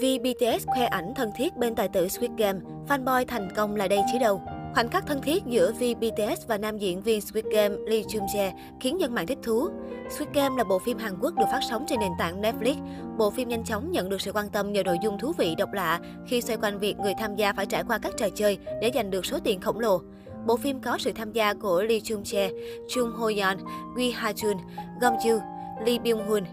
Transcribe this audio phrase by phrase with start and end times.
[0.00, 3.88] Vì BTS khoe ảnh thân thiết bên tài tử Squid Game, fanboy thành công là
[3.88, 4.42] đây chứ đâu.
[4.74, 8.26] Khoảnh khắc thân thiết giữa V BTS và nam diễn viên Squid Game Lee Jung
[8.26, 9.68] Jae khiến dân mạng thích thú.
[10.10, 12.74] Squid Game là bộ phim Hàn Quốc được phát sóng trên nền tảng Netflix.
[13.18, 15.72] Bộ phim nhanh chóng nhận được sự quan tâm nhờ nội dung thú vị độc
[15.72, 18.90] lạ khi xoay quanh việc người tham gia phải trải qua các trò chơi để
[18.94, 20.00] giành được số tiền khổng lồ.
[20.46, 22.50] Bộ phim có sự tham gia của Lee Jung Jae,
[22.88, 23.56] Chung Ho Yeon,
[23.96, 24.56] Wi Ha Jun,
[25.00, 25.40] Gom Ju,
[25.86, 26.44] Lee Byung Hun,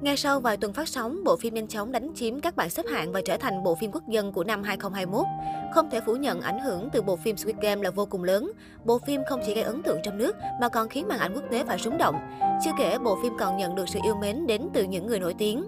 [0.00, 2.86] ngay sau vài tuần phát sóng, bộ phim nhanh chóng đánh chiếm các bảng xếp
[2.92, 5.26] hạng và trở thành bộ phim quốc dân của năm 2021.
[5.74, 8.52] Không thể phủ nhận ảnh hưởng từ bộ phim Squid Game là vô cùng lớn.
[8.84, 11.44] Bộ phim không chỉ gây ấn tượng trong nước mà còn khiến màn ảnh quốc
[11.50, 12.16] tế phải rúng động.
[12.64, 15.34] Chưa kể, bộ phim còn nhận được sự yêu mến đến từ những người nổi
[15.38, 15.64] tiếng.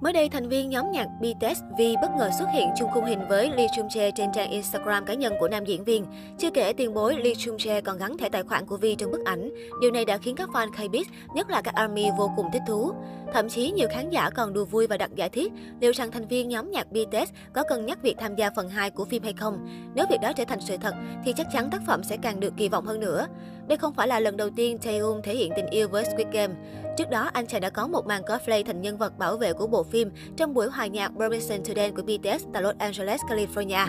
[0.00, 3.20] Mới đây, thành viên nhóm nhạc BTS V bất ngờ xuất hiện chung khung hình
[3.28, 6.06] với Lee Chung Jae trên trang Instagram cá nhân của nam diễn viên.
[6.38, 9.10] Chưa kể tiền bối Lee Chung Jae còn gắn thẻ tài khoản của V trong
[9.10, 9.50] bức ảnh.
[9.80, 11.04] Điều này đã khiến các fan K-pop,
[11.34, 12.92] nhất là các ARMY vô cùng thích thú.
[13.32, 16.28] Thậm chí nhiều khán giả còn đùa vui và đặt giả thiết liệu rằng thành
[16.28, 19.32] viên nhóm nhạc BTS có cân nhắc việc tham gia phần 2 của phim hay
[19.32, 19.68] không.
[19.94, 22.52] Nếu việc đó trở thành sự thật thì chắc chắn tác phẩm sẽ càng được
[22.56, 23.26] kỳ vọng hơn nữa.
[23.68, 26.54] Đây không phải là lần đầu tiên Taehyung thể hiện tình yêu với Squid Game.
[26.96, 29.66] Trước đó, anh chàng đã có một màn cosplay thành nhân vật bảo vệ của
[29.66, 33.86] bộ phim trong buổi hòa nhạc Permission to Dance của BTS tại Los Angeles, California.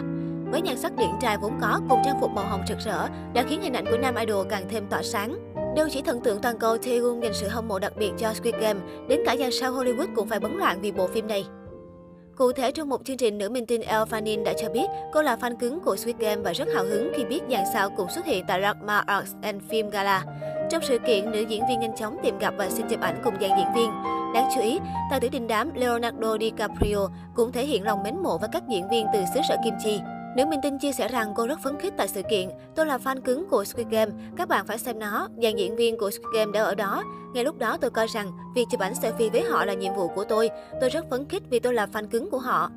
[0.52, 3.44] Với nhan sắc điển trai vốn có cùng trang phục màu hồng rực rỡ đã
[3.50, 5.47] khiến hình ảnh của nam idol càng thêm tỏa sáng.
[5.78, 8.56] Đâu chỉ thần tượng toàn cầu Taehyung dành sự hâm mộ đặc biệt cho Squid
[8.56, 11.46] Game, đến cả dàn sao Hollywood cũng phải bấn loạn vì bộ phim này.
[12.36, 15.22] Cụ thể, trong một chương trình, nữ minh tinh Elle Fanning đã cho biết cô
[15.22, 18.10] là fan cứng của Squid Game và rất hào hứng khi biết dàn sao cùng
[18.10, 20.24] xuất hiện tại Ragma Arts and Film Gala.
[20.72, 23.34] Trong sự kiện, nữ diễn viên nhanh chóng tìm gặp và xin chụp ảnh cùng
[23.42, 23.92] dàn diễn viên.
[24.34, 24.80] Đáng chú ý,
[25.12, 28.90] tài tử đình đám Leonardo DiCaprio cũng thể hiện lòng mến mộ với các diễn
[28.90, 30.00] viên từ xứ sở Kim Chi.
[30.38, 32.50] Nữ minh tinh chia sẻ rằng cô rất phấn khích tại sự kiện.
[32.76, 35.28] Tôi là fan cứng của Squid Game, các bạn phải xem nó.
[35.44, 37.04] Dàn diễn viên của Squid Game đã ở đó.
[37.34, 40.08] Ngay lúc đó tôi coi rằng việc chụp ảnh selfie với họ là nhiệm vụ
[40.08, 40.50] của tôi.
[40.82, 42.70] Tôi rất phấn khích vì tôi là fan cứng của họ.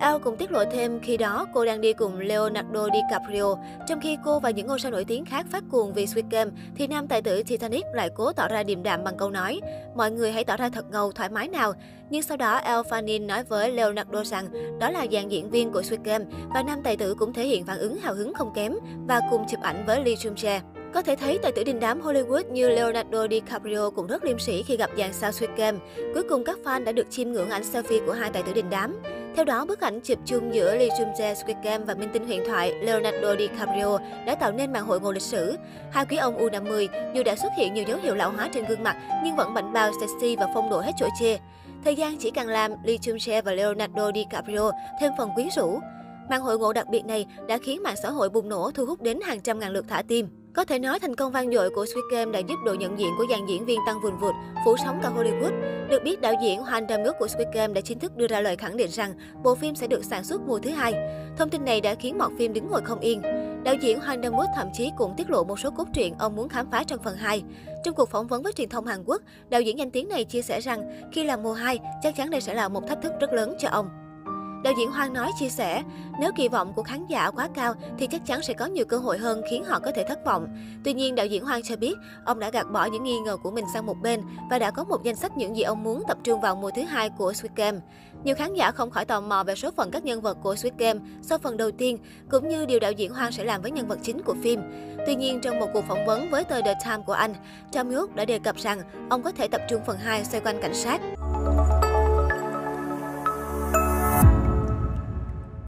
[0.00, 3.56] Elle cũng tiết lộ thêm khi đó cô đang đi cùng Leonardo DiCaprio.
[3.86, 6.50] Trong khi cô và những ngôi sao nổi tiếng khác phát cuồng vì Squid Game,
[6.74, 9.60] thì nam tài tử Titanic lại cố tỏ ra điềm đạm bằng câu nói
[9.94, 11.72] Mọi người hãy tỏ ra thật ngầu, thoải mái nào.
[12.10, 14.48] Nhưng sau đó Al Fanning nói với Leonardo rằng
[14.78, 16.24] đó là dàn diễn viên của Squid Game
[16.54, 18.74] và nam tài tử cũng thể hiện phản ứng hào hứng không kém
[19.08, 20.60] và cùng chụp ảnh với Lee Jung Jae.
[20.94, 24.62] Có thể thấy tài tử đình đám Hollywood như Leonardo DiCaprio cũng rất liêm sĩ
[24.62, 25.78] khi gặp dàn sao Squid Game.
[26.14, 28.70] Cuối cùng các fan đã được chiêm ngưỡng ảnh selfie của hai tài tử đình
[28.70, 28.96] đám.
[29.36, 32.26] Theo đó, bức ảnh chụp chung giữa Lee Jung Jae Squid Game và minh tinh
[32.26, 35.56] huyền thoại Leonardo DiCaprio đã tạo nên màn hội ngộ lịch sử.
[35.90, 38.82] Hai quý ông U50 dù đã xuất hiện nhiều dấu hiệu lão hóa trên gương
[38.82, 41.38] mặt nhưng vẫn bảnh bao sexy và phong độ hết chỗ chê.
[41.84, 45.78] Thời gian chỉ càng làm Lee Jung Jae và Leonardo DiCaprio thêm phần quyến rũ.
[46.30, 49.02] Màn hội ngộ đặc biệt này đã khiến mạng xã hội bùng nổ thu hút
[49.02, 50.43] đến hàng trăm ngàn lượt thả tim.
[50.54, 53.08] Có thể nói thành công vang dội của Squid Game đã giúp độ nhận diện
[53.18, 54.34] của dàn diễn viên tăng vùn vụt,
[54.64, 55.52] phủ sóng cả Hollywood.
[55.88, 58.40] Được biết, đạo diễn Hoàng Dam Nước của Squid Game đã chính thức đưa ra
[58.40, 60.94] lời khẳng định rằng bộ phim sẽ được sản xuất mùa thứ hai.
[61.36, 63.22] Thông tin này đã khiến mọt phim đứng ngồi không yên.
[63.64, 66.36] Đạo diễn Hoàng Dam Wood thậm chí cũng tiết lộ một số cốt truyện ông
[66.36, 67.42] muốn khám phá trong phần 2.
[67.84, 70.42] Trong cuộc phỏng vấn với truyền thông Hàn Quốc, đạo diễn danh tiếng này chia
[70.42, 73.32] sẻ rằng khi làm mùa 2, chắc chắn đây sẽ là một thách thức rất
[73.32, 74.03] lớn cho ông.
[74.64, 75.82] Đạo diễn Hoang nói chia sẻ,
[76.20, 78.98] nếu kỳ vọng của khán giả quá cao thì chắc chắn sẽ có nhiều cơ
[78.98, 80.48] hội hơn khiến họ có thể thất vọng.
[80.84, 81.94] Tuy nhiên, đạo diễn Hoang cho biết,
[82.24, 84.84] ông đã gạt bỏ những nghi ngờ của mình sang một bên và đã có
[84.84, 87.52] một danh sách những gì ông muốn tập trung vào mùa thứ hai của Squid
[87.56, 87.78] Game.
[88.24, 90.74] Nhiều khán giả không khỏi tò mò về số phận các nhân vật của Squid
[90.78, 91.98] Game sau phần đầu tiên,
[92.30, 94.60] cũng như điều đạo diễn Hoang sẽ làm với nhân vật chính của phim.
[95.06, 97.34] Tuy nhiên, trong một cuộc phỏng vấn với tờ The Time của Anh,
[97.72, 100.60] Tom York đã đề cập rằng ông có thể tập trung phần 2 xoay quanh
[100.62, 101.00] cảnh sát.